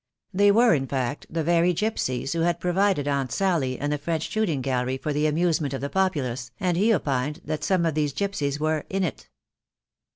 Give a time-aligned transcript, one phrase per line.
[0.33, 4.31] They were, in fact, the very gipsies who had provided Aunt Sally and the French
[4.31, 8.11] shooting gallery for the amusement of the populace, and he opined that some of these
[8.11, 9.29] gipsies were "in it."